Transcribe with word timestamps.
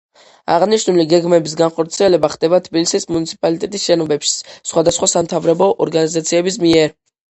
აღნიშნული 0.53 1.05
გეგმების 1.11 1.53
განხორციელება 1.59 2.33
ხდება 2.37 2.61
თბილისის 2.69 3.07
მუნიციპალიტეტის 3.13 3.87
შენობებში 3.93 4.35
სხვადასხვა 4.45 5.15
სამთავრობო 5.17 5.73
ორგანიზაციების 5.89 6.65
მიერ. 6.69 7.03